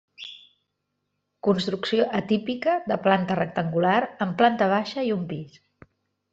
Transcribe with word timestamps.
Construcció 1.47 2.07
atípica, 2.21 2.75
de 2.93 2.99
planta 3.05 3.37
rectangular, 3.43 3.95
amb 4.27 4.37
planta 4.43 4.73
baixa 4.77 5.09
i 5.13 5.17
un 5.21 5.31
pis. 5.35 5.65